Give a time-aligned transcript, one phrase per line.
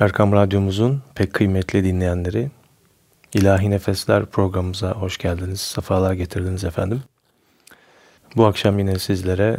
[0.00, 2.50] Erkam Radyomuzun pek kıymetli dinleyenleri,
[3.34, 7.02] İlahi Nefesler programımıza hoş geldiniz, sefalar getirdiniz efendim.
[8.36, 9.56] Bu akşam yine sizlere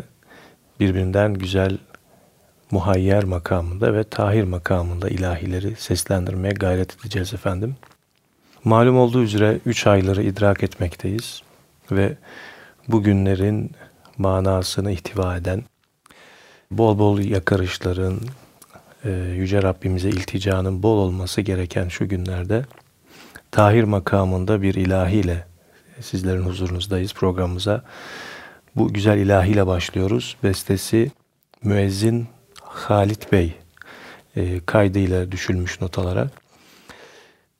[0.79, 1.77] birbirinden güzel
[2.71, 7.75] muhayyer makamında ve tahir makamında ilahileri seslendirmeye gayret edeceğiz efendim.
[8.63, 11.41] Malum olduğu üzere üç ayları idrak etmekteyiz
[11.91, 12.18] ve
[12.88, 13.71] bu günlerin
[14.18, 15.63] manasını ihtiva eden,
[16.71, 18.20] bol bol yakarışların,
[19.04, 22.66] e, Yüce Rabbimize ilticanın bol olması gereken şu günlerde
[23.52, 25.45] tahir makamında bir ilahiyle
[26.02, 27.84] sizlerin huzurunuzdayız programımıza.
[28.75, 30.38] Bu güzel ilahiyle başlıyoruz.
[30.44, 31.11] Bestesi
[31.63, 32.27] müezzin
[32.61, 33.53] Halit Bey
[34.35, 36.30] e, kaydıyla düşülmüş notalara.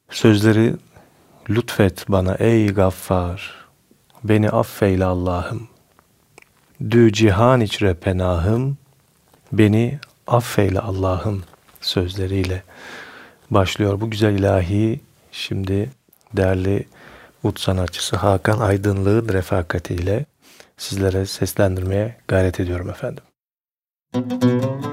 [0.09, 0.73] Sözleri
[1.49, 3.65] lütfet bana ey gaffar,
[4.23, 5.67] beni affeyle Allah'ım.
[6.91, 8.77] Dü cihan içre penahım,
[9.51, 11.44] beni affeyle Allah'ım
[11.82, 12.63] sözleriyle
[13.52, 14.02] başlıyor.
[14.02, 14.99] Bu güzel ilahi
[15.32, 15.90] şimdi
[16.34, 16.88] değerli
[17.43, 20.26] ut sanatçısı Hakan Aydınlık'ın refakatiyle
[20.77, 23.24] sizlere seslendirmeye gayret ediyorum efendim.
[24.15, 24.93] Müzik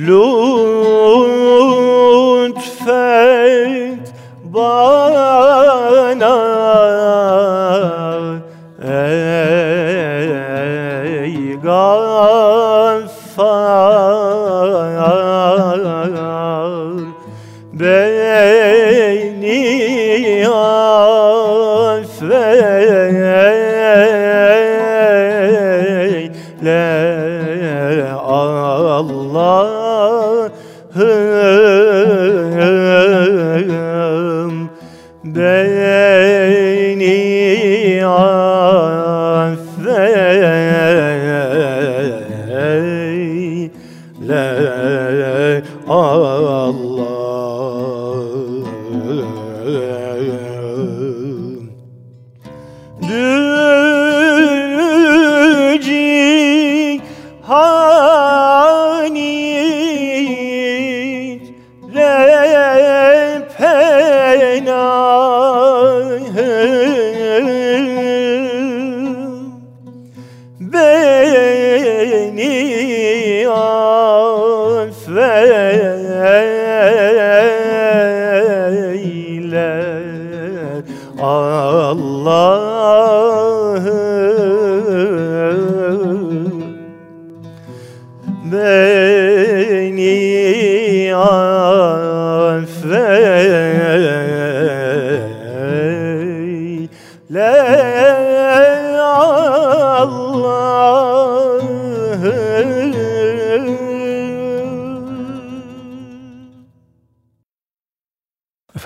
[0.00, 0.29] l'eau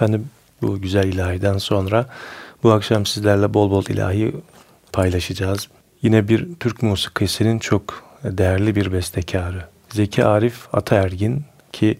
[0.04, 0.31] Efendim
[0.62, 2.06] bu güzel ilahiden sonra
[2.62, 4.34] bu akşam sizlerle bol bol ilahi
[4.92, 5.69] paylaşacağız.
[6.03, 9.64] Yine bir Türk musikisinin çok değerli bir bestekarı.
[9.91, 11.98] Zeki Arif Ataergin ki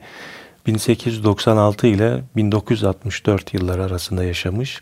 [0.66, 4.81] 1896 ile 1964 yılları arasında yaşamış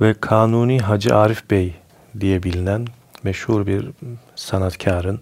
[0.00, 1.74] ve Kanuni Hacı Arif Bey
[2.20, 2.86] diye bilinen
[3.22, 3.90] meşhur bir
[4.34, 5.20] sanatkarın,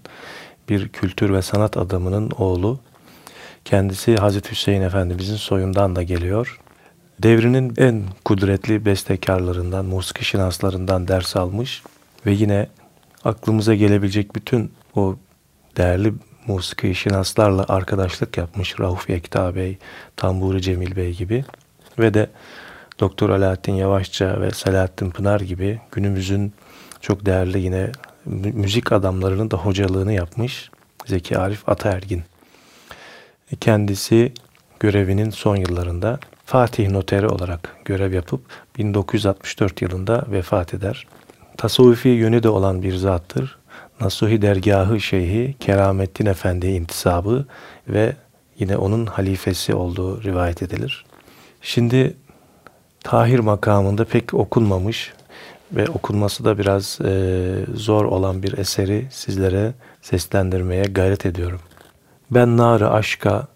[0.69, 2.81] bir kültür ve sanat adamının oğlu.
[3.65, 6.61] Kendisi Hazreti Hüseyin Efendimizin soyundan da geliyor.
[7.23, 11.83] Devrinin en kudretli bestekarlarından, musiki şinaslarından ders almış
[12.27, 12.69] ve yine
[13.25, 15.17] aklımıza gelebilecek bütün o
[15.77, 16.15] değerli
[16.47, 18.81] musiki şinaslarla arkadaşlık yapmış.
[18.81, 19.79] Rauf Yekta Bey,
[20.17, 21.45] Tamburi Cemil Bey gibi
[21.99, 22.31] ve de
[23.01, 26.53] Doktor Alaaddin Yavaşça ve Selahattin Pınar gibi günümüzün
[27.01, 27.93] çok değerli yine
[28.53, 30.71] müzik adamlarının da hocalığını yapmış
[31.07, 32.23] Zeki Arif Ataergin.
[33.61, 34.33] Kendisi
[34.81, 36.19] görevinin son yıllarında
[36.49, 38.41] Fatih Noteri olarak görev yapıp
[38.79, 41.07] 1964 yılında vefat eder.
[41.57, 43.59] Tasavvufi yönü de olan bir zattır.
[44.01, 47.47] Nasuhi Dergahı Şeyhi Keramettin Efendi intisabı
[47.89, 48.17] ve
[48.59, 51.05] yine onun halifesi olduğu rivayet edilir.
[51.63, 52.17] Şimdi
[53.05, 55.13] Tahir makamında pek okunmamış
[55.73, 59.73] ve okunması da biraz e, zor olan bir eseri sizlere
[60.03, 61.61] seslendirmeye gayret ediyorum.
[62.31, 63.47] Ben narı aşka,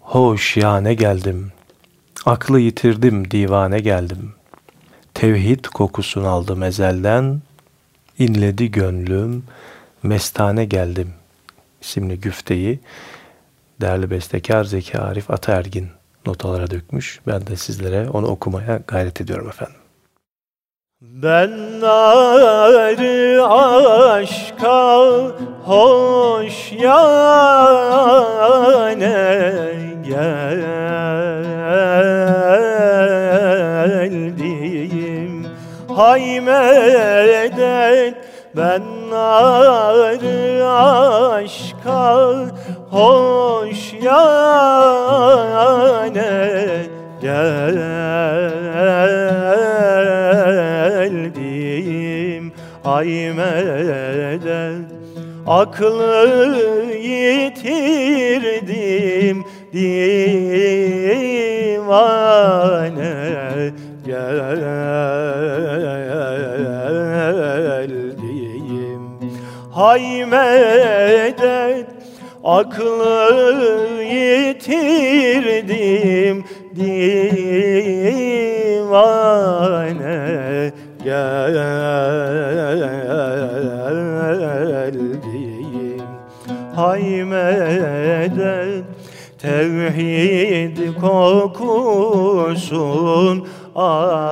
[0.00, 1.52] hoş ya ne geldim,
[2.26, 4.34] aklı yitirdim divane geldim.
[5.14, 7.42] Tevhid kokusunu aldım ezelden,
[8.18, 9.44] inledi gönlüm,
[10.02, 11.14] mestane geldim
[11.84, 12.80] isimli güfteyi
[13.80, 15.88] değerli bestekar Zeki Arif Ataergin
[16.26, 17.20] notalara dökmüş.
[17.26, 19.76] Ben de sizlere onu okumaya gayret ediyorum efendim.
[21.00, 23.46] Ben narı
[24.12, 25.08] aşka
[25.64, 26.94] hoş yâne
[30.08, 31.03] geldim
[35.96, 37.54] Haymedet
[38.56, 40.70] ben narı
[41.32, 42.30] aşka
[42.90, 44.24] hoş yâne
[47.22, 47.84] geldim.
[52.84, 54.86] Ay medet
[55.46, 58.64] aklı yitirdim.
[59.72, 60.64] Divane
[64.06, 65.33] geldim
[69.84, 71.86] Hay medet
[72.44, 75.24] aklı yitirdim.
[76.76, 77.52] Divane
[81.04, 81.64] geldim.
[86.76, 88.84] Hay medet
[89.38, 92.24] tevhid kokusun
[93.74, 94.23] aldım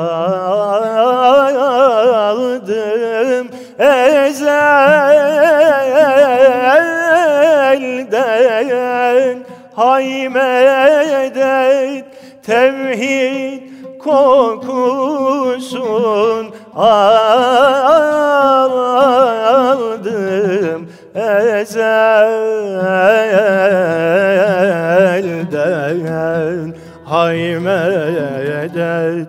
[10.03, 12.05] Hay medet
[12.43, 13.63] tevhid
[13.99, 15.35] kokusun
[16.75, 17.61] aldım
[21.15, 22.03] ezelden
[27.05, 29.29] Hay medet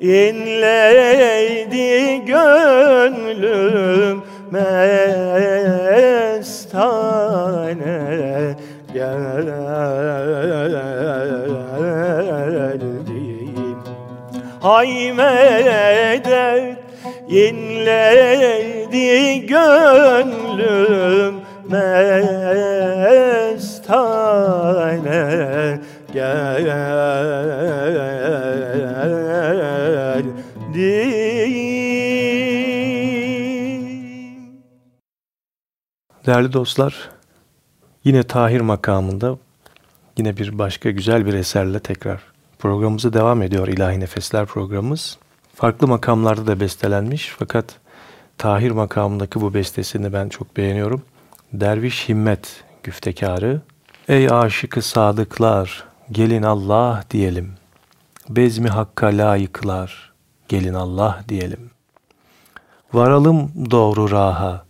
[0.00, 1.90] inleydi
[2.26, 5.51] gönlüm mestane
[14.62, 16.78] Hay medet
[17.28, 19.06] inledi
[19.46, 21.34] gönlüm
[21.68, 22.12] mestane.
[26.12, 26.72] Geldim
[36.26, 37.10] Değerli dostlar,
[38.04, 39.38] yine Tahir makamında
[40.18, 42.31] yine bir başka güzel bir eserle tekrar
[42.62, 45.18] programımıza devam ediyor İlahi Nefesler programımız.
[45.54, 47.64] Farklı makamlarda da bestelenmiş fakat
[48.38, 51.02] Tahir makamındaki bu bestesini ben çok beğeniyorum.
[51.52, 53.60] Derviş Himmet güftekarı.
[54.08, 57.54] Ey aşıkı sadıklar, gelin Allah diyelim.
[58.28, 60.12] Bezmi hakka layıklar,
[60.48, 61.70] gelin Allah diyelim.
[62.92, 64.64] Varalım doğru raha,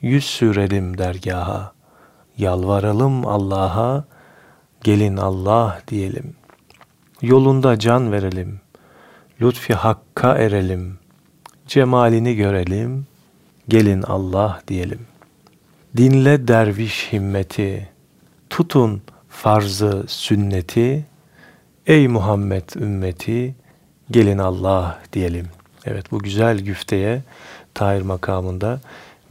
[0.00, 1.72] yüz sürelim dergaha.
[2.38, 4.04] Yalvaralım Allah'a,
[4.84, 6.41] gelin Allah diyelim.
[7.22, 8.60] Yolunda can verelim,
[9.40, 10.98] lütfi hakka erelim.
[11.66, 13.06] Cemalini görelim,
[13.68, 15.00] gelin Allah diyelim.
[15.96, 17.88] Dinle derviş himmeti,
[18.50, 21.04] tutun farzı sünneti,
[21.86, 23.54] ey Muhammed ümmeti,
[24.10, 25.46] gelin Allah diyelim.
[25.84, 27.22] Evet bu güzel güfteye
[27.74, 28.80] Tahir makamında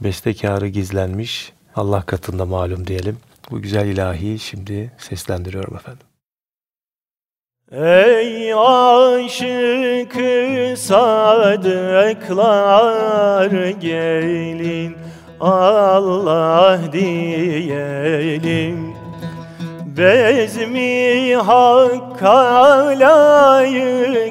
[0.00, 3.16] bestekarı gizlenmiş Allah katında malum diyelim.
[3.50, 6.11] Bu güzel ilahi şimdi seslendiriyorum efendim.
[7.72, 10.12] Ey aşık
[10.78, 12.30] sadıklar
[13.80, 14.96] gelin
[15.40, 17.72] Allah diyelim.
[19.96, 24.26] Bezmi hakka layıklar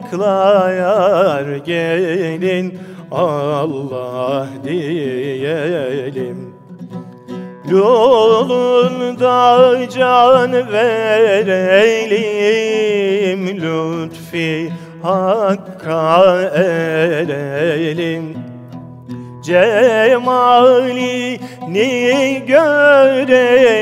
[1.65, 2.79] gelin
[3.12, 6.50] Allah diyelim
[7.71, 9.39] Yolunda
[9.89, 12.21] can verelim
[13.61, 14.71] Lütfi
[15.03, 18.25] hakka erelim.
[19.43, 20.29] Cemalini
[22.47, 23.73] görelim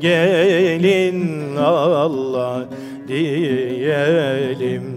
[0.00, 2.64] Gelin Allah
[3.08, 4.91] diyelim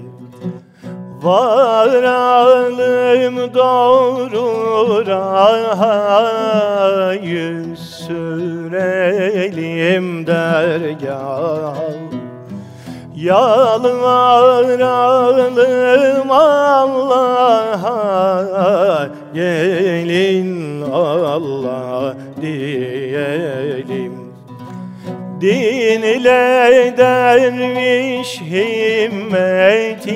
[1.25, 2.73] Varalım
[3.53, 6.33] doğru raha
[7.13, 9.07] yüz sürelim
[10.27, 11.75] dergah.
[13.15, 14.51] Yalvaralım
[16.31, 17.87] Allah'a
[19.33, 24.25] gelin Allah diyelim.
[25.41, 30.15] Dinle derviş himmeti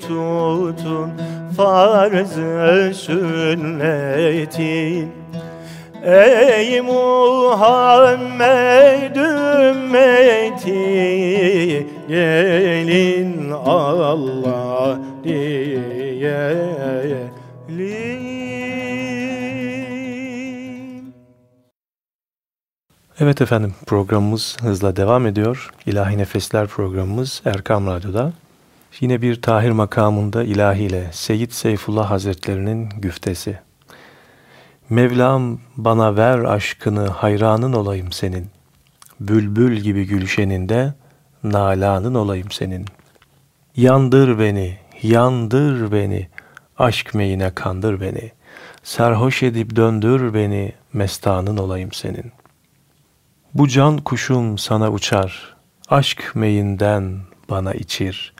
[0.00, 1.10] tutun
[1.56, 4.44] farz-ı sünnetin
[6.04, 7.96] Ey Muhammed
[9.16, 10.66] ümmeti
[12.08, 16.04] gelin Allah diyelim.
[23.20, 25.70] Evet efendim programımız hızla devam ediyor.
[25.86, 28.32] İlahi Nefesler programımız Erkam Radyo'da.
[29.00, 33.58] Yine bir tahir makamında ilahiyle Seyyid Seyfullah Hazretlerinin güftesi.
[34.90, 38.46] Mevlam bana ver aşkını hayranın olayım senin.
[39.20, 40.94] Bülbül gibi gülşeninde
[41.44, 42.84] nalanın olayım senin.
[43.76, 46.28] Yandır beni, yandır beni,
[46.78, 48.32] aşk meyine kandır beni.
[48.82, 52.32] Serhoş edip döndür beni, mestanın olayım senin.
[53.54, 55.56] Bu can kuşum sana uçar,
[55.88, 57.18] aşk meyinden
[57.50, 58.33] bana içir.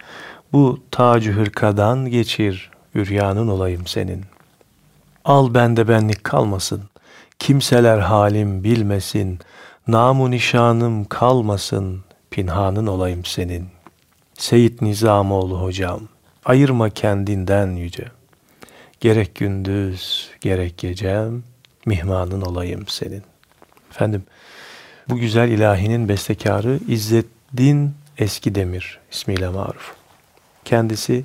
[0.54, 4.24] Bu tacı hırkadan geçir, üryanın olayım senin.
[5.24, 6.82] Al bende benlik kalmasın,
[7.38, 9.38] kimseler halim bilmesin,
[9.88, 13.68] namu nişanım kalmasın, pinhanın olayım senin.
[14.34, 16.00] Seyit Nizamoğlu hocam,
[16.44, 18.04] ayırma kendinden yüce.
[19.00, 21.42] Gerek gündüz, gerek gecem,
[21.86, 23.22] mihmanın olayım senin.
[23.90, 24.24] Efendim,
[25.08, 30.03] bu güzel ilahinin bestekarı İzzeddin Eski Demir ismiyle maruf.
[30.64, 31.24] Kendisi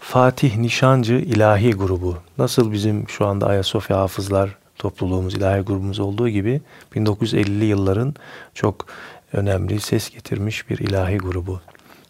[0.00, 2.16] Fatih Nişancı İlahi Grubu.
[2.38, 6.60] Nasıl bizim şu anda Ayasofya Hafızlar topluluğumuz, ilahi grubumuz olduğu gibi
[6.94, 8.14] 1950'li yılların
[8.54, 8.86] çok
[9.32, 11.60] önemli ses getirmiş bir ilahi grubu.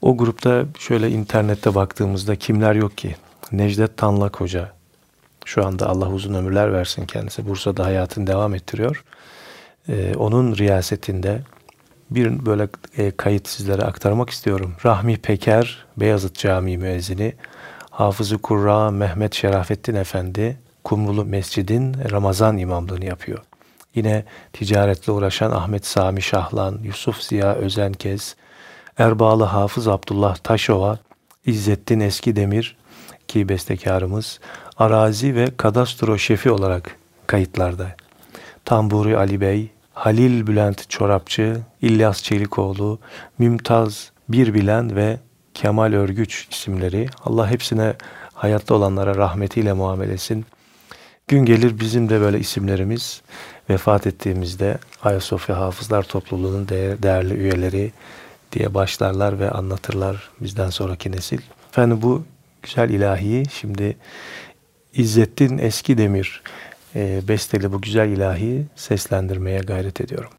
[0.03, 3.17] O grupta şöyle internette baktığımızda kimler yok ki?
[3.53, 4.73] Necdet Tanlak Hoca.
[5.45, 7.49] Şu anda Allah uzun ömürler versin kendisi.
[7.49, 9.05] Bursa'da hayatını devam ettiriyor.
[9.89, 11.41] Ee, onun riyasetinde
[12.15, 14.75] bir böyle e, kayıt sizlere aktarmak istiyorum.
[14.85, 17.35] Rahmi Peker, Beyazıt Camii müezzini,
[17.91, 23.39] Hafızı Kurra Mehmet Şerafettin Efendi, Kumrulu Mescid'in Ramazan imamlığını yapıyor.
[23.95, 28.37] Yine ticaretle uğraşan Ahmet Sami Şahlan, Yusuf Ziya Özenkez,
[28.99, 30.99] Erbağlı Hafız Abdullah Taşova,
[31.47, 32.77] İzzettin Eski Demir
[33.29, 34.41] ki bestekarımız
[34.77, 37.97] arazi ve kadastro şefi olarak kayıtlarda.
[38.65, 42.99] Tamburi Ali Bey, Halil Bülent Çorapçı, İlyas Çelikoğlu,
[43.39, 45.19] Mümtaz Birbilen ve
[45.55, 47.09] Kemal Örgüç isimleri.
[47.25, 47.95] Allah hepsine
[48.35, 50.47] hayatta olanlara rahmetiyle muamelesin.
[51.29, 53.23] Gün gelir bizim de böyle isimlerimiz
[53.71, 56.69] vefat ettiğimizde Ayasofya Hafızlar Topluluğu'nun
[57.03, 57.93] değerli üyeleri
[58.53, 61.41] diye başlarlar ve anlatırlar bizden sonraki nesil.
[61.69, 62.25] Efendim bu
[62.63, 63.97] güzel ilahiyi şimdi
[64.95, 66.43] İzzettin Eski Demir
[66.97, 70.31] e, besteli bu güzel ilahiyi seslendirmeye gayret ediyorum.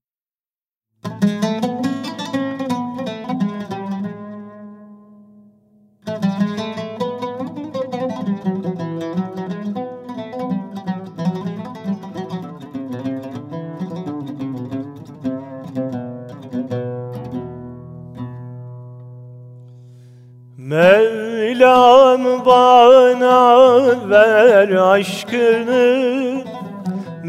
[20.57, 25.82] Mevlam bana ver aşkını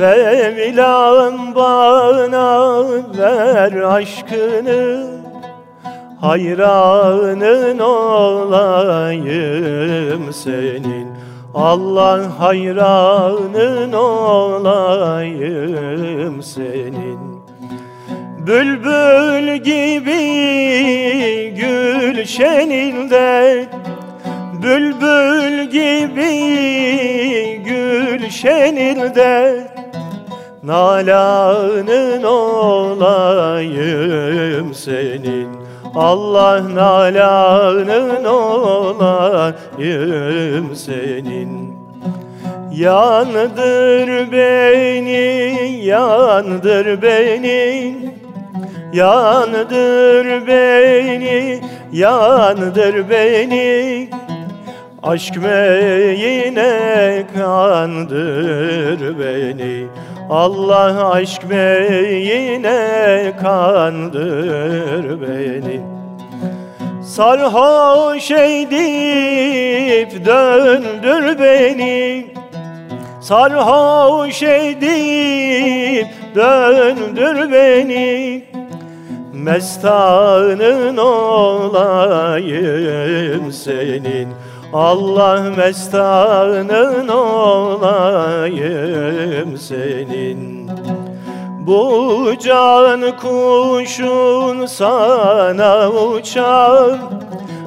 [0.04, 2.84] Mevlam bana
[3.18, 5.06] ver aşkını
[6.20, 9.12] Hayranın olayım
[10.32, 11.08] senin.
[11.54, 15.22] Allah hayranın olayım
[16.42, 17.18] senin.
[18.46, 20.24] Bülbül gibi
[22.14, 22.84] gülşeninde
[24.62, 26.34] Bülbül gibi
[27.64, 29.54] gülşeninde
[30.64, 33.04] Nalanın olayım
[34.74, 35.48] senin.
[35.94, 39.46] Allah nalanın olayım
[40.76, 41.74] senin.
[42.72, 47.96] Yandır beni, yandır beni.
[48.92, 51.60] Yandır beni,
[51.92, 54.10] yandır beni.
[55.02, 59.86] Aşk meyine kandır beni
[60.30, 65.80] Allah aşk meyine kandır beni.
[67.02, 72.26] Sarhoş edip döndür beni.
[73.20, 78.44] Sarhoş edip döndür beni.
[79.32, 82.32] Mestanın olayım
[83.52, 84.28] senin
[84.74, 88.58] Allah mestanın olayım
[89.58, 90.70] senin.
[91.66, 97.00] Bu can kuşun sana uçar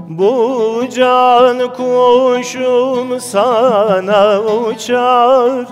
[0.09, 5.65] Bu can kuşum sana uçar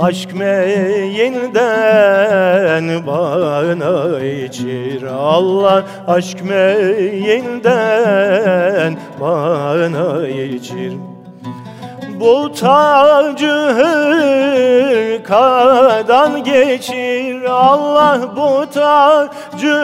[0.00, 1.56] Aşk meyinden
[3.06, 5.84] bana içir Allah.
[6.06, 7.66] Aşk meyinden
[9.20, 10.92] bana içir.
[12.20, 13.46] Bu tacı
[15.06, 18.20] hırkadan geçir Allah.
[18.36, 19.74] Bu tacı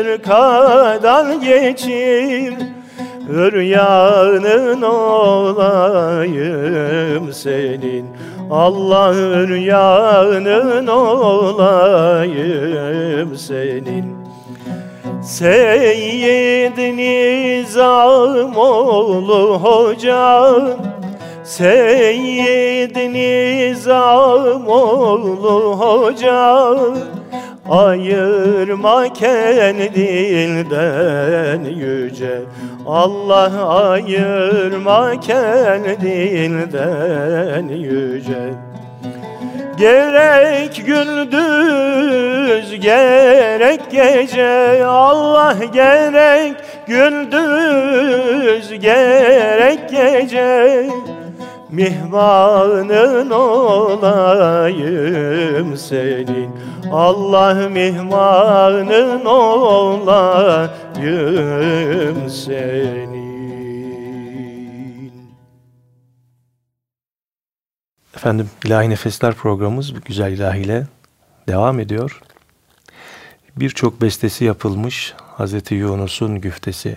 [0.00, 2.54] hırkadan geçir.
[3.28, 6.12] Üryanın olayım
[7.32, 8.06] senin
[8.52, 12.26] Allah üryanın olayım
[13.36, 14.16] senin.
[15.22, 17.98] Seyyid Nizamoğlu
[19.58, 20.62] hocam.
[21.44, 24.16] Seyyid Nizamoğlu
[25.78, 26.94] hocam
[27.72, 29.94] Ayırma kendinden
[31.64, 32.40] yüce.
[32.86, 36.68] Allah ayırma kendinden
[37.68, 38.54] yüce.
[39.78, 44.84] Gerek gündüz gerek gece.
[44.86, 50.88] Allah gerek gündüz gerek gece
[51.72, 53.76] Mihmanın olayım
[55.76, 56.50] senin
[56.92, 60.50] Allah mihmanın olayım
[62.30, 63.22] senin
[68.16, 70.86] Efendim İlahi Nefesler programımız bu güzel ilahiyle
[71.48, 72.20] devam ediyor.
[73.56, 76.94] Birçok bestesi yapılmış Hazreti Yunus'un güftesi.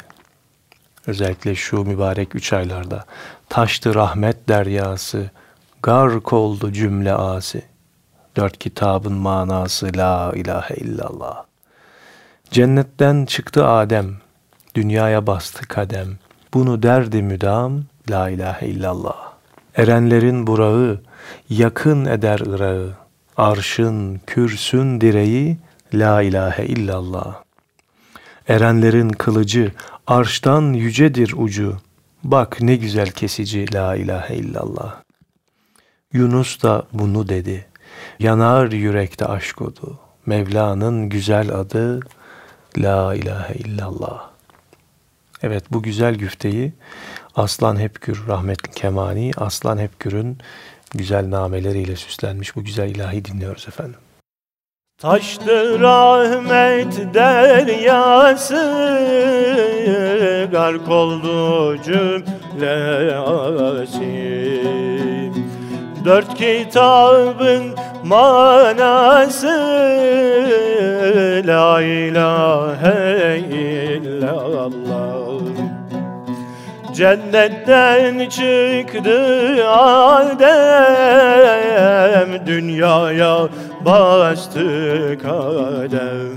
[1.07, 3.05] Özellikle şu mübarek üç aylarda.
[3.55, 5.29] Taştı rahmet deryası,
[5.83, 7.65] gark oldu cümle asi.
[8.35, 11.43] Dört kitabın manası la ilahe illallah.
[12.51, 14.17] Cennetten çıktı Adem,
[14.75, 16.07] dünyaya bastı kadem.
[16.53, 19.33] Bunu derdi müdam, la ilahe illallah.
[19.75, 21.01] Erenlerin burağı,
[21.49, 22.93] yakın eder ırağı.
[23.37, 25.57] Arşın, kürsün direği,
[25.93, 27.35] la ilahe illallah.
[28.47, 29.71] Erenlerin kılıcı,
[30.07, 31.77] arştan yücedir ucu.
[32.25, 35.01] Bak ne güzel kesici, la ilahe illallah.
[36.13, 37.65] Yunus da bunu dedi.
[38.19, 39.99] Yanar yürekte aşk odu.
[40.25, 41.99] Mevla'nın güzel adı,
[42.77, 44.29] la ilahe illallah.
[45.43, 46.73] Evet bu güzel güfteyi
[47.35, 50.37] Aslan Hepgür rahmetli Kemani, Aslan Hepgür'ün
[50.93, 53.99] güzel nameleriyle süslenmiş bu güzel ilahi dinliyoruz efendim.
[54.97, 58.55] Taştı rahmet deryası
[60.51, 64.25] Gark oldu cümle asim
[66.05, 69.47] Dört kitabın manası
[71.45, 74.95] La ilahe illallah.
[76.93, 80.45] Cennetten çıktı Adem
[82.47, 83.47] Dünyaya
[83.85, 86.35] bastı kadem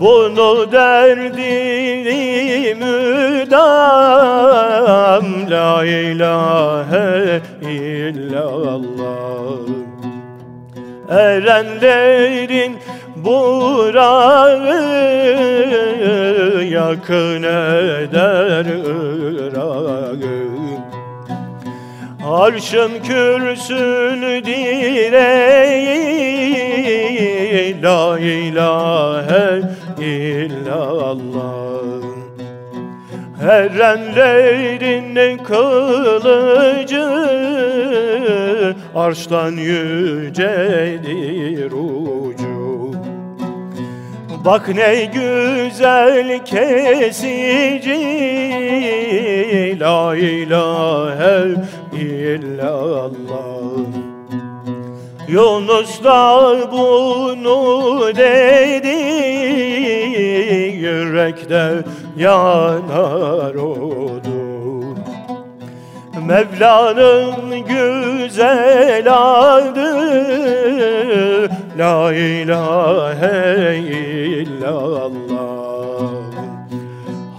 [0.00, 3.90] Bunu derdi müdam
[5.50, 9.22] La ilahe illallah.
[11.10, 12.76] Erenlerin
[13.16, 14.66] burağı
[16.64, 18.66] yakın eder
[19.36, 20.61] Irak'ı
[22.32, 25.42] Arşın kürsün direği
[27.82, 29.62] La ilahe
[30.00, 31.42] illallah.
[33.48, 37.08] Erenlerin kılıcı
[38.94, 40.52] Arştan yücedir
[41.72, 42.41] ucu
[44.44, 47.92] Bak ne güzel kesici.
[49.80, 51.54] La ilahe
[51.92, 53.52] illallah.
[55.28, 58.98] Yunus da bunu dedi.
[60.76, 61.84] Yürekte
[62.16, 64.96] yanar odur
[66.26, 69.92] Mevla'nın güzel adı
[71.74, 73.80] La ilahe
[74.44, 75.32] illallah.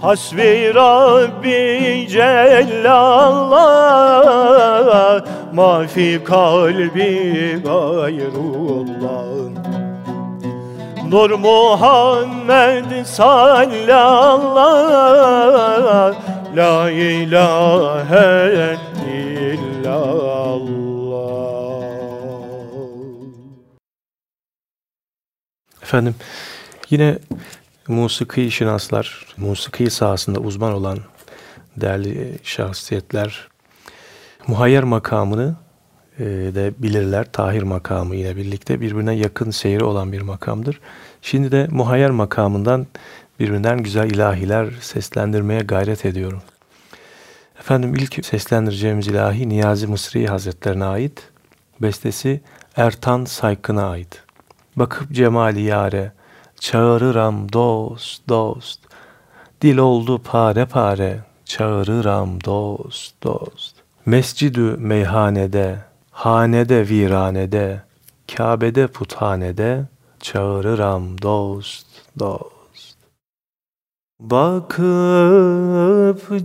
[0.02, 3.54] Hasbi Rabbi Cellallah.
[5.52, 9.24] Ma fi kalbi gayrullah.
[11.08, 14.54] Nur Muhammed sallallahu
[16.54, 20.83] La ilahe illallah
[25.84, 26.14] Efendim
[26.90, 27.18] yine
[27.88, 30.98] musiki şinaslar, musiki sahasında uzman olan
[31.76, 33.48] değerli şahsiyetler
[34.46, 35.56] muhayyer makamını
[36.18, 37.32] e, de bilirler.
[37.32, 40.80] Tahir makamı ile birlikte birbirine yakın seyri olan bir makamdır.
[41.22, 42.86] Şimdi de muhayyer makamından
[43.40, 46.42] birbirinden güzel ilahiler seslendirmeye gayret ediyorum.
[47.60, 51.28] Efendim ilk seslendireceğimiz ilahi Niyazi Mısri Hazretlerine ait.
[51.82, 52.40] Bestesi
[52.76, 54.23] Ertan Saykın'a ait.
[54.76, 56.12] Bakıp cemali yare,
[56.60, 58.80] çağırıram dost dost.
[59.60, 63.76] Dil oldu pare pare, çağırıram dost dost.
[64.06, 65.78] Mescidü meyhanede,
[66.10, 67.82] hanede viranede,
[68.36, 69.84] Kabe'de puthanede,
[70.20, 71.86] çağırıram dost
[72.18, 72.54] dost.
[74.20, 74.86] Bakıp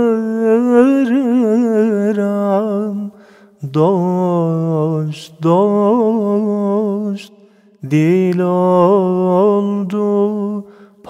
[3.74, 7.32] Dost dost
[7.90, 9.21] dil oldu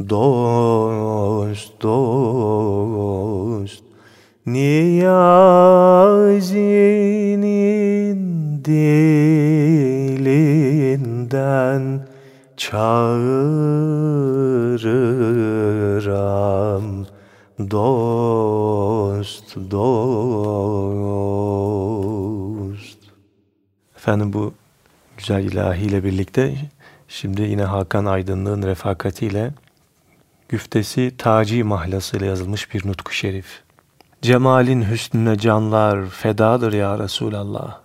[0.10, 2.71] Dost dost
[4.45, 5.62] Niyazinin
[11.32, 12.08] dilinden
[12.58, 13.46] çağırıram
[17.72, 20.12] dost dost
[23.96, 24.54] Efendim bu
[25.17, 26.56] güzel ilahiyle birlikte
[27.08, 29.52] şimdi yine Hakan Aydınlık'ın refakatiyle
[30.50, 33.63] güftesi Taci mahlasıyla yazılmış bir nutku şerif.
[34.22, 37.80] Cemalin hüsnüne canlar fedadır ya Resulallah.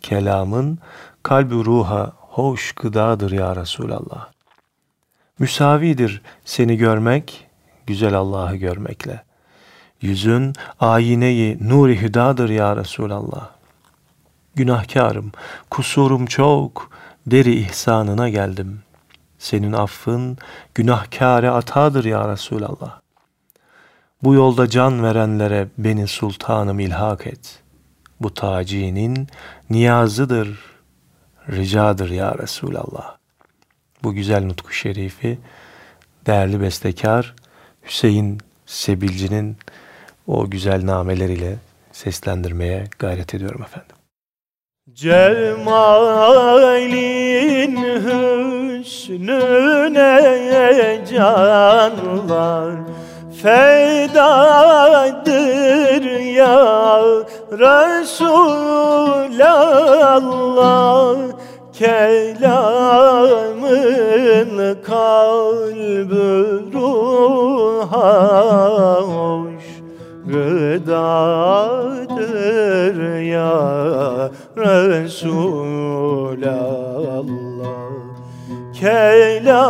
[0.00, 0.78] Kelamın
[1.22, 4.28] kalbi ruha hoş gıdadır ya Resulallah.
[5.38, 7.48] Müsavidir seni görmek,
[7.86, 9.22] güzel Allah'ı görmekle.
[10.00, 13.50] Yüzün ayineyi nuri hüdadır ya Resulallah.
[14.54, 15.32] Günahkarım,
[15.70, 16.90] kusurum çok,
[17.26, 18.82] deri ihsanına geldim.
[19.38, 20.38] Senin affın
[20.74, 23.00] günahkâre atadır ya Resulallah.
[24.22, 27.62] Bu yolda can verenlere beni sultanım ilhak et.
[28.20, 29.28] Bu tacinin
[29.70, 30.73] niyazıdır,
[31.52, 33.16] ricadır ya Resulallah.
[34.02, 35.38] Bu güzel nutku şerifi
[36.26, 37.34] değerli bestekar
[37.84, 39.56] Hüseyin Sebilci'nin
[40.26, 41.56] o güzel nameleriyle
[41.92, 43.96] seslendirmeye gayret ediyorum efendim.
[44.92, 45.64] Cemalin
[48.84, 49.64] hüsnüne
[51.10, 52.74] canlar
[53.42, 54.84] fedadır
[56.20, 57.02] ya
[57.58, 58.64] Resulallah
[61.72, 62.54] Kelamın
[64.82, 68.10] kalbü ruha
[69.00, 69.64] hoş
[70.26, 71.38] gıdadır
[73.20, 75.64] ya Resulallah.
[78.80, 79.63] Kelamın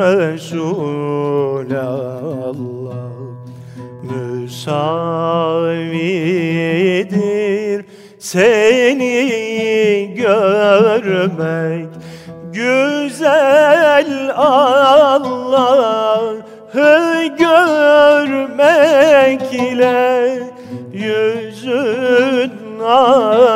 [0.00, 1.90] Resulallah.
[4.02, 4.60] Müsavidir
[8.18, 11.88] seni görmek.
[12.52, 16.36] Güzel Allah'ı
[17.38, 20.38] görmek ile
[20.92, 22.52] yüzün
[22.84, 23.49] ayine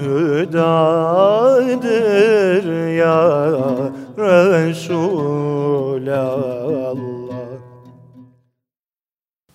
[0.00, 1.06] Hüdadır
[2.96, 3.40] ya
[4.18, 5.08] Resulallah.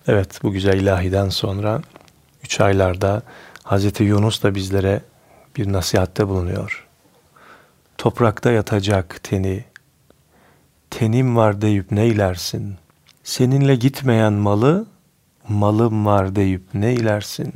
[0.08, 1.80] Evet bu güzel ilahiden sonra
[2.42, 3.22] üç aylarda
[3.62, 5.00] Hazreti Yunus da bizlere
[5.56, 6.83] bir nasihatte bulunuyor.
[8.04, 9.64] Toprakta yatacak teni,
[10.90, 12.76] tenim var deyip neylersin?
[13.22, 14.86] Seninle gitmeyen malı,
[15.48, 17.54] malım var deyip neylersin?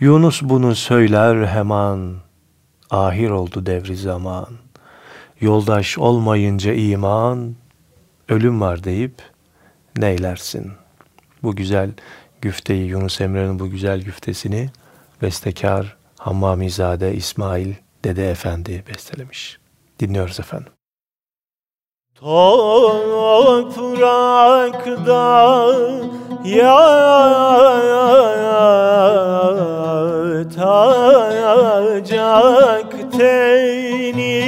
[0.00, 2.14] Yunus bunu söyler hemen,
[2.90, 4.48] ahir oldu devri zaman.
[5.40, 7.54] Yoldaş olmayınca iman,
[8.28, 9.14] ölüm var deyip
[9.96, 10.72] neylersin?
[11.42, 11.90] Bu güzel
[12.40, 14.70] güfteyi, Yunus Emre'nin bu güzel güftesini
[15.22, 19.61] bestekar Hammamizade İsmail Dede Efendi bestelemiş.
[20.02, 20.72] Dinliyoruz efendim.
[22.14, 22.82] Toprakta
[32.04, 34.42] yatacak teni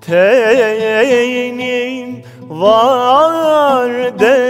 [0.00, 4.49] Tenin var deyim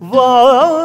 [0.00, 0.83] Ölüm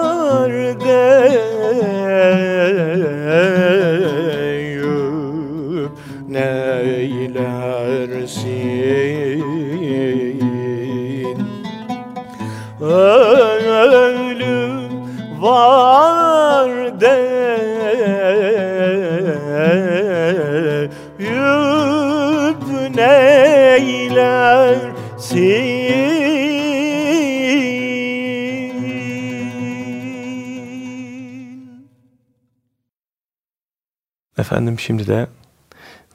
[34.59, 35.27] Efendim şimdi de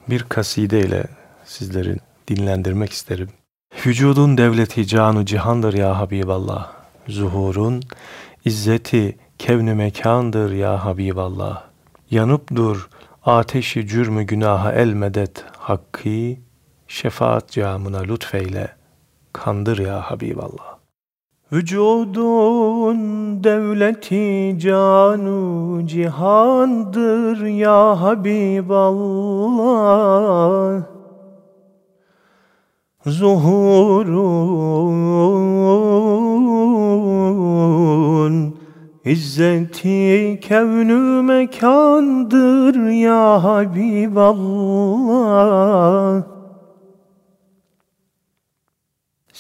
[0.09, 1.05] bir kaside ile
[1.45, 3.29] sizlerin dinlendirmek isterim.
[3.87, 6.73] Vücudun devleti canu cihandır ya Habiballah.
[7.09, 7.83] Zuhurun
[8.45, 11.63] izzeti kevnü mekandır ya Habiballah.
[12.11, 12.89] Yanıp dur
[13.25, 16.37] ateşi cürmü günaha el medet hakkı
[16.89, 18.69] şefaat camına lütfeyle
[19.33, 20.74] kandır ya Habiballah.
[21.55, 22.99] Vücudun
[23.45, 29.23] devleti canu cihandır ya Habiballah.
[33.07, 33.75] Zuhurun
[39.05, 44.75] İzzeti kevnü mekandır ya Habiballah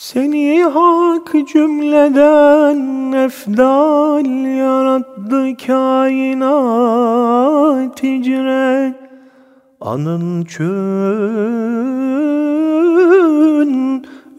[0.04, 4.26] Seni hak cümleden efdal
[4.58, 7.22] yarattı kainat
[8.02, 8.94] hicret
[9.80, 10.64] Anın çün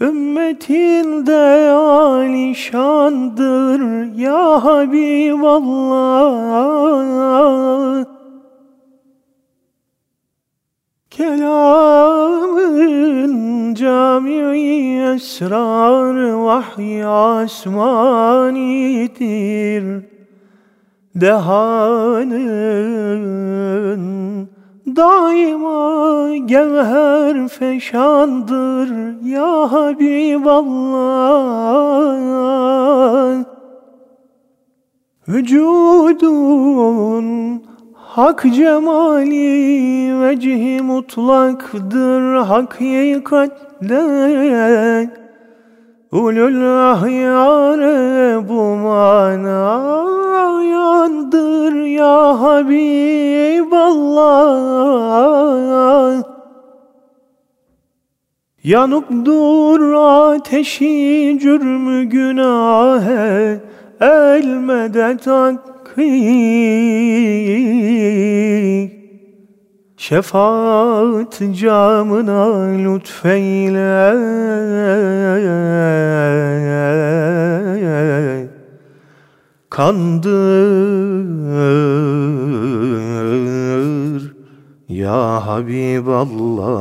[0.02, 3.82] ümmetinde alişandır
[4.18, 6.16] ya Habiballah
[11.18, 12.76] Kelamın
[13.74, 14.36] cami
[15.16, 18.66] esrar vahiy asmanidir.
[21.16, 22.36] Dehanın
[24.96, 28.90] daima gevher feşandır
[29.26, 30.76] ya Habiballah.
[35.28, 36.76] Vücudun
[38.16, 44.04] hak cemali vecihi mutlaktır hakikatte
[46.12, 49.46] Ulul ahyare bu manayandır
[51.84, 52.96] ya Habiballah.
[58.64, 63.60] Yanıp dur ateşi cürmü günahe
[64.02, 65.28] el medet
[69.98, 74.16] Şefaat camına lütfeyle.
[79.70, 80.26] Kandır
[84.90, 86.76] ya Habiballah.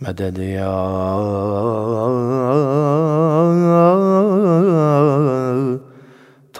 [0.00, 0.76] Meded ya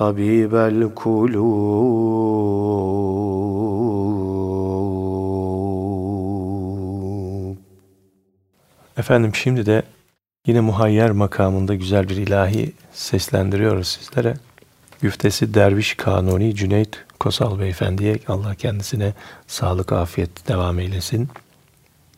[0.01, 1.41] tabibel kulub.
[8.97, 9.83] Efendim şimdi de
[10.47, 14.35] yine muhayyer makamında güzel bir ilahi seslendiriyoruz sizlere.
[15.01, 19.15] Güftesi Derviş Kanuni Cüneyt Kosal Beyefendi'ye Allah kendisine
[19.47, 21.29] sağlık, afiyet devam eylesin.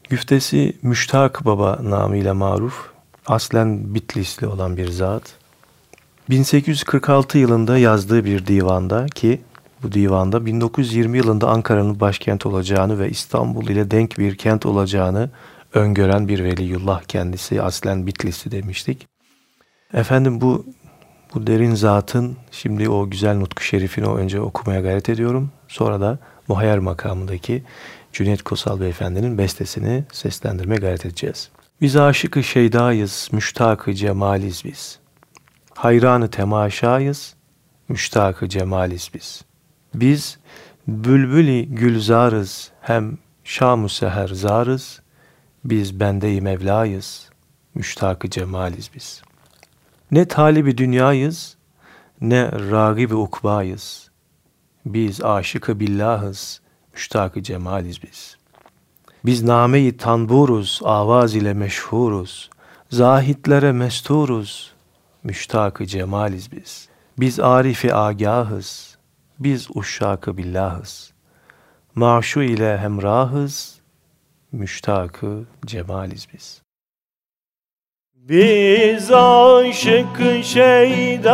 [0.09, 2.91] Güftesi Müştak Baba namıyla maruf,
[3.27, 5.42] aslen Bitlisli olan bir zat.
[6.31, 9.41] 1846 yılında yazdığı bir divanda ki
[9.83, 15.31] bu divanda 1920 yılında Ankara'nın başkent olacağını ve İstanbul ile denk bir kent olacağını
[15.75, 19.07] öngören bir veliyullah kendisi aslen Bitlisli demiştik.
[19.95, 20.67] Efendim bu
[21.35, 25.51] bu derin zatın şimdi o güzel nutku şerifini önce okumaya gayret ediyorum.
[25.69, 27.63] Sonra da muhayyer makamındaki
[28.13, 31.51] Cüneyt Kosal Beyefendi'nin bestesini seslendirmeye gayret edeceğiz.
[31.81, 35.02] Biz aşıkı şeydayız, müştakı cemaliz biz.
[35.75, 37.35] Hayranı temaşayız,
[37.89, 39.45] müştakı cemaliz biz.
[39.95, 40.39] Biz
[40.89, 45.03] bülbüli gülzarız, hem şamu seher zarız,
[45.65, 47.31] biz bende-i Mevlayız,
[47.75, 49.23] müştakı cemaliz biz.
[50.11, 51.57] Ne talibi dünyayız,
[52.21, 54.11] ne ragibi ukbayız.
[54.87, 56.61] Biz aşıkı billahız,
[56.93, 58.37] müştakı cemaliz biz.
[59.25, 62.51] Biz nameyi tanburuz, avaz ile meşhuruz.
[62.91, 64.72] Zahitlere mesturuz,
[65.25, 66.89] müştakı cemaliz biz.
[67.19, 68.99] Biz arifi agahız,
[69.39, 71.13] biz uşşakı billahız.
[71.95, 73.81] Maşu ile hemrahız,
[74.53, 76.63] müştakı cemaliz biz.
[78.15, 81.25] Biz aşık şeydayız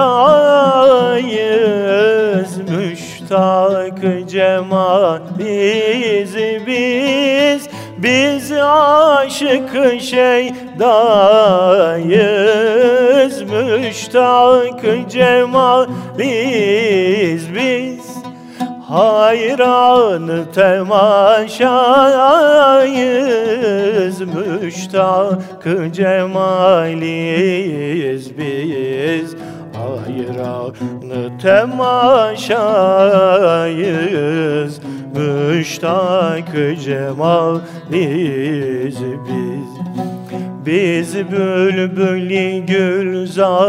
[2.71, 6.37] Müştak cemaliz
[6.67, 9.75] biz Biz aşık
[10.79, 12.62] şeydayız
[13.43, 15.89] Müştak cemaliz
[17.55, 18.18] biz
[18.89, 21.81] Hayran temaşayız.
[24.20, 27.18] Müştak cemaliz
[28.39, 29.37] biz.
[29.74, 30.74] Hayran
[31.43, 32.41] temaşayız.
[35.14, 36.53] Müştak
[36.85, 37.62] cemaliz
[39.29, 39.78] biz
[40.67, 43.69] Biz bülbülü gülzarız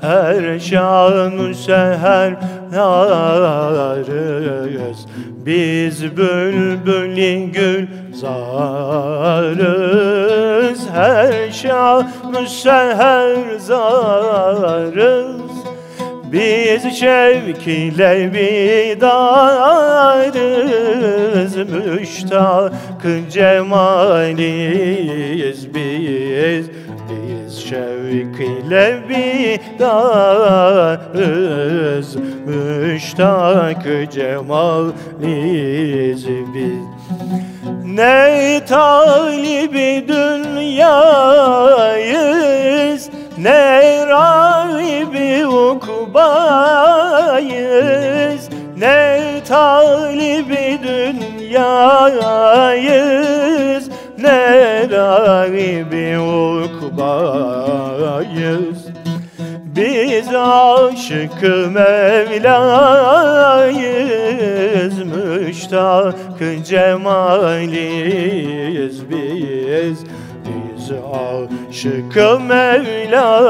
[0.00, 2.34] Her şanı seher
[2.72, 3.86] narız.
[5.46, 8.30] Biz bülbülü gülzarız
[10.94, 15.39] Her şanı seher zarız
[16.32, 19.10] biz şevk ile bidarız
[21.56, 22.72] Müştak
[23.30, 24.54] cemaliyiz
[25.74, 26.66] biz.
[27.10, 29.00] Biz şevk ile
[29.78, 30.16] bidarız
[32.46, 34.96] Müştak cemaliyiz
[36.54, 36.90] biz.
[37.84, 41.50] Ne talibi dünyayız
[43.38, 45.46] Ne rahibi
[46.10, 47.70] ukbayız
[48.78, 52.00] Ne talibi dünyayız
[54.18, 56.18] Ne rahibi
[56.68, 57.60] ukbayız.
[59.76, 61.42] Biz aşık
[61.72, 62.50] Mevla'yız
[64.98, 66.16] Müştak
[66.66, 67.90] cemaliyiz
[69.10, 70.04] biz.
[70.44, 72.16] Biz aşık
[72.48, 73.40] Mevla'yız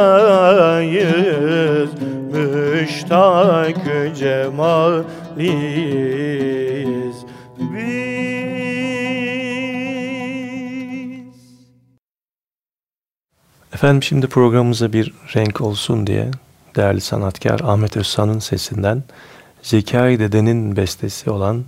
[2.30, 3.76] Müştak
[4.16, 5.04] cemaliyiz
[7.58, 8.10] biz
[13.74, 16.30] Efendim şimdi programımıza bir renk olsun diye
[16.76, 19.02] değerli sanatkar Ahmet Özsan'ın sesinden
[19.62, 21.64] Zekai Dede'nin bestesi olan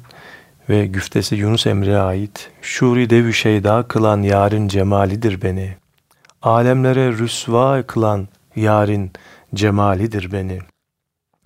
[0.69, 5.75] ve güftesi Yunus Emre'ye ait Şuri devü şeyda kılan yarın cemalidir beni.
[6.43, 9.11] Alemlere rüsva kılan yarın
[9.55, 10.59] cemalidir beni.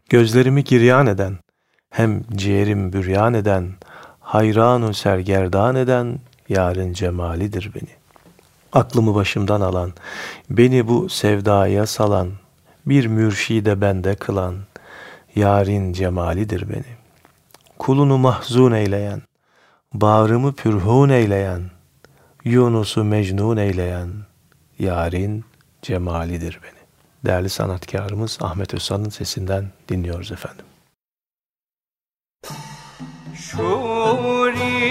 [0.09, 1.39] Gözlerimi giryan eden,
[1.91, 3.73] hem ciğerim büryan eden,
[4.21, 7.91] hayranu sergerdan eden yarın cemalidir beni.
[8.73, 9.93] Aklımı başımdan alan,
[10.51, 12.33] beni bu sevdaya salan,
[12.87, 14.57] bir mürşide bende kılan,
[15.35, 16.97] yarın cemalidir beni.
[17.79, 19.23] Kulunu mahzun eyleyen,
[19.95, 21.63] bağrımı pürhun eyleyen,
[22.45, 24.09] Yunus'u mecnun eyleyen,
[24.79, 25.45] yarın
[25.83, 26.76] cemalidir beni.
[27.27, 30.67] Değerli sanatkarımız Ahmet Özsan'ın sesinden dinliyoruz efendim.
[33.35, 34.87] Şuri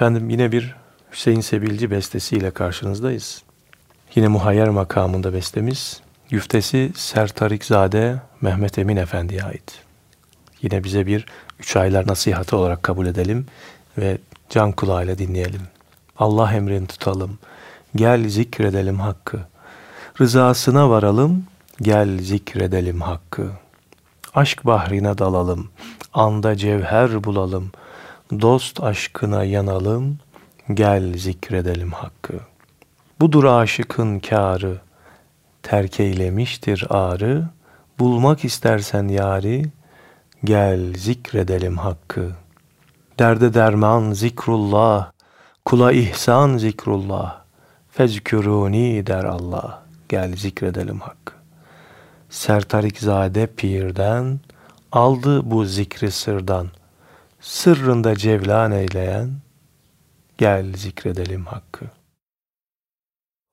[0.00, 0.74] Efendim yine bir
[1.12, 3.42] Hüseyin Sebilci bestesiyle karşınızdayız.
[4.14, 6.00] Yine muhayyer makamında bestemiz.
[6.30, 9.82] Güftesi Sertarikzade Mehmet Emin Efendi'ye ait.
[10.62, 11.26] Yine bize bir
[11.58, 13.46] üç aylar nasihatı olarak kabul edelim
[13.98, 14.18] ve
[14.50, 15.62] can kulağıyla dinleyelim.
[16.18, 17.38] Allah emrini tutalım,
[17.96, 19.40] gel zikredelim hakkı.
[20.20, 21.44] Rızasına varalım,
[21.82, 23.50] gel zikredelim hakkı.
[24.34, 25.70] Aşk bahrine dalalım,
[26.12, 27.72] anda cevher bulalım.''
[28.30, 30.18] Dost aşkına yanalım,
[30.74, 32.34] gel zikredelim hakkı.
[33.20, 34.80] Budur aşıkın kârı,
[35.62, 37.44] terk eylemiştir ağrı,
[37.98, 39.64] bulmak istersen yari,
[40.44, 42.30] gel zikredelim hakkı.
[43.18, 45.10] Derde derman zikrullah,
[45.64, 47.42] kula ihsan zikrullah,
[47.90, 51.34] fezküruni der Allah, gel zikredelim hakkı.
[52.28, 54.40] Sertarikzade pirden,
[54.92, 56.68] aldı bu zikri sırdan,
[57.40, 59.30] sırrında cevlan eyleyen,
[60.38, 61.84] gel zikredelim hakkı.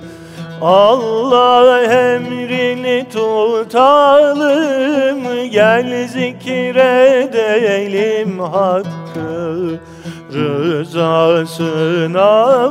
[0.62, 4.70] Allah emrini tutalım,
[5.52, 7.30] gel zikredelim
[8.40, 9.80] hakkı.
[10.34, 12.22] Rızasına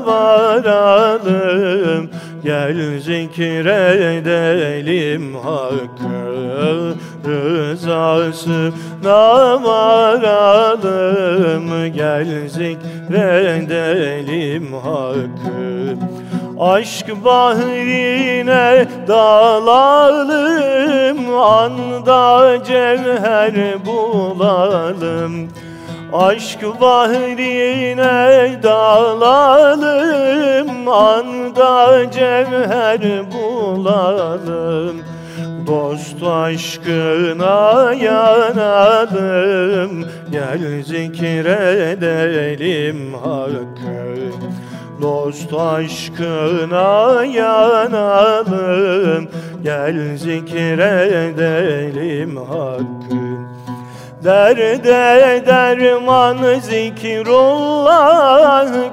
[0.06, 2.10] varalım.
[2.44, 6.94] Gel zikredelim Hakkı.
[7.26, 8.72] Rızasına
[9.64, 11.66] varalım.
[11.94, 15.96] Gel zikredelim Hakkı.
[16.60, 20.38] Aşk bahrine dalalım.
[21.34, 25.48] Anda cevher bulalım
[26.12, 30.08] Aşk bahrine dalalım
[30.88, 33.00] Anda cevher
[33.32, 34.96] bulalım.
[35.66, 44.16] Dost aşkına yanalım Gel zikredelim hakkı.
[45.02, 49.28] Dost aşkına yanalım
[49.62, 53.57] Gel zikredelim hakkı
[54.24, 57.90] Derde derman zikrullah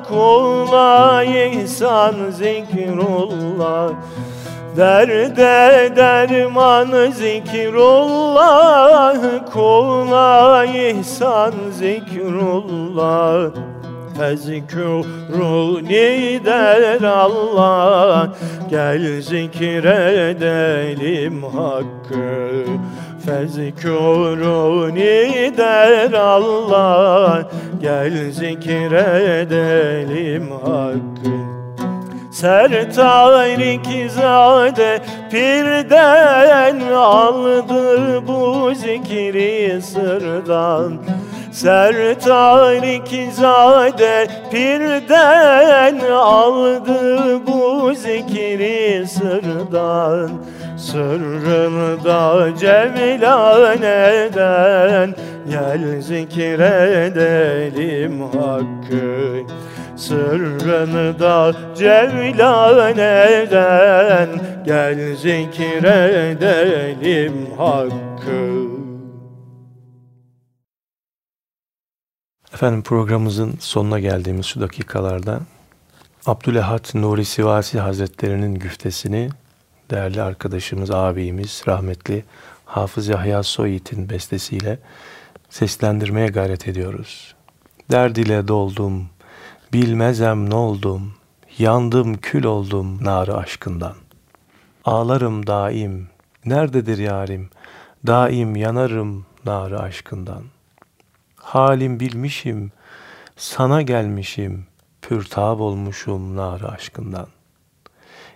[0.08, 3.92] Kula ihsan zikrullah.
[4.78, 8.36] Derde derman zikrullah
[9.54, 13.52] Kula ihsan zikrullah
[14.18, 16.06] Fezkuruni
[16.46, 18.36] der Allah
[18.70, 20.24] Gel zikredelim
[21.44, 22.66] hakkı.
[23.26, 24.34] Fezkuruni
[25.58, 27.50] der Allah
[27.82, 29.52] Gel zikredelim
[30.52, 31.36] hakkı.
[32.32, 35.02] Sertarik zade
[35.32, 40.94] pirden aldı bu zikri sırdan
[41.56, 50.32] Sertarik zade pirden aldı bu zikri sırdan.
[50.78, 55.16] Sırrını da cevlan eden
[55.50, 57.02] Gel zikredelim
[58.22, 59.44] hakkı.
[59.96, 64.30] Sırrını da cevlan eden
[64.66, 66.38] Gel zikredelim
[67.58, 68.75] hakkı
[72.56, 75.40] Efendim programımızın sonuna geldiğimiz şu dakikalarda
[76.26, 79.30] Abdülehat Nuri Sivasi Hazretleri'nin güftesini
[79.92, 82.26] değerli arkadaşımız, abimiz, rahmetli
[82.66, 84.80] Hafız Yahya Soyit'in bestesiyle
[85.50, 87.36] seslendirmeye gayret ediyoruz.
[87.92, 89.10] Derd ile doldum,
[89.74, 91.14] bilmezem ne oldum,
[91.58, 93.96] yandım kül oldum narı aşkından.
[94.86, 96.08] Ağlarım daim,
[96.46, 97.50] nerededir yarim,
[98.08, 100.55] daim yanarım narı aşkından.
[101.46, 102.72] Halim bilmişim,
[103.38, 104.68] sana gelmişim,
[105.02, 107.28] pürtab olmuşum narı aşkından.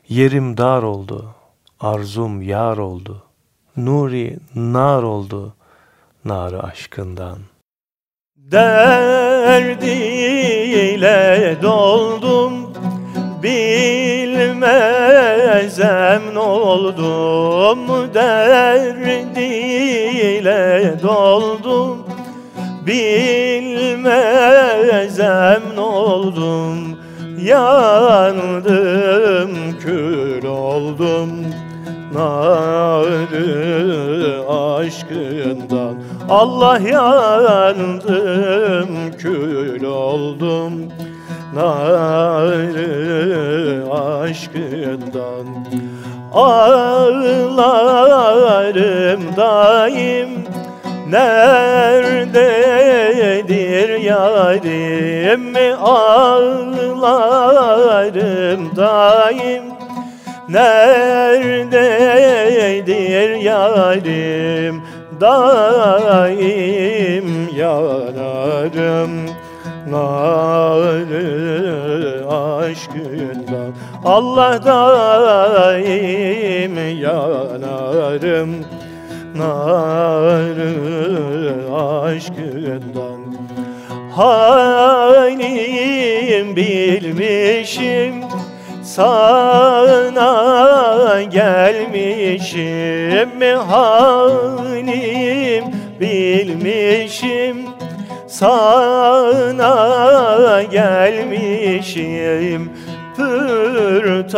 [0.09, 1.35] Yerim dar oldu,
[1.79, 3.23] arzum yar oldu,
[3.77, 5.55] nuri nar oldu
[6.25, 7.37] narı aşkından.
[8.37, 9.57] Derdiyle
[11.61, 12.73] doldum
[13.43, 14.17] Bilmezem
[16.37, 19.79] oldum Derdiyle
[21.03, 21.98] doldum
[22.89, 24.11] Bilmezem
[25.75, 26.97] ne oldum
[27.43, 28.69] Yandım
[29.79, 31.29] kül oldum.
[32.13, 33.29] Narı
[34.49, 35.95] aşkından
[36.29, 38.07] Allah yandım
[39.17, 40.73] kül oldum.
[41.55, 42.73] Narı
[43.91, 45.45] aşkından
[46.33, 47.41] Ağlarım
[49.37, 50.29] daim
[51.11, 52.39] Nerededir
[53.99, 55.55] yarim?
[55.81, 57.15] Ağlarım
[58.75, 59.63] daim?
[60.49, 61.75] Nerededir
[63.35, 64.81] yarim?
[65.21, 66.69] Daim
[67.55, 69.29] yanarım.
[69.91, 71.19] Narı
[72.29, 73.73] aşkından
[74.05, 75.79] Allah daim
[76.99, 78.65] yanarım
[79.39, 80.75] Narı
[81.75, 83.19] aşkından.
[84.15, 85.35] Halim
[86.55, 88.13] bilmişim
[88.83, 90.31] sana
[91.21, 93.29] gelmişim.
[93.67, 95.65] Halim
[95.99, 97.57] bilmişim
[98.27, 99.73] sana
[100.71, 102.69] gelmişim.
[103.15, 104.33] Pürtan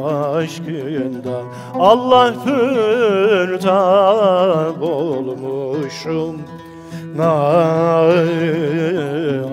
[0.05, 1.45] aşkından
[1.79, 3.61] Allah pürtan
[4.81, 6.41] bulmuşum
[7.15, 8.35] narı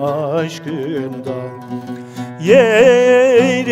[0.03, 1.51] aşkından
[2.43, 3.67] Yerim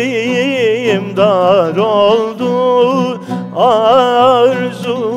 [1.16, 3.20] dar oldu
[3.56, 5.12] arzum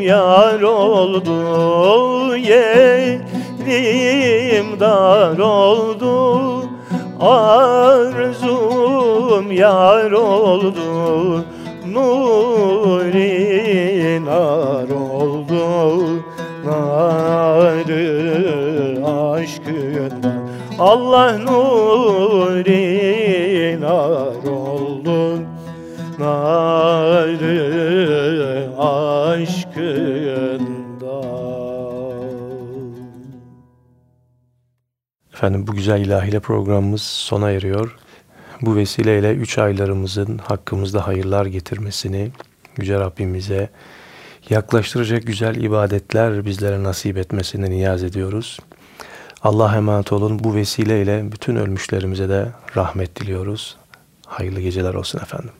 [0.00, 2.36] yar oldu.
[2.36, 3.60] Yerim
[4.80, 6.57] dar oldu
[7.20, 8.72] arzum
[9.52, 11.44] yar oldu
[11.92, 13.28] Nuri
[14.24, 16.22] nar oldu.
[16.64, 18.04] Narı
[19.06, 20.48] aşkından
[20.78, 22.76] Allah nuri
[23.80, 24.27] nar
[35.38, 37.96] Efendim bu güzel ilahiyle programımız sona eriyor.
[38.62, 42.30] Bu vesileyle üç aylarımızın hakkımızda hayırlar getirmesini
[42.78, 43.70] Yüce Rabbimize
[44.50, 48.58] yaklaştıracak güzel ibadetler bizlere nasip etmesini niyaz ediyoruz.
[49.42, 50.38] Allah'a emanet olun.
[50.44, 53.76] Bu vesileyle bütün ölmüşlerimize de rahmet diliyoruz.
[54.26, 55.52] Hayırlı geceler olsun efendim.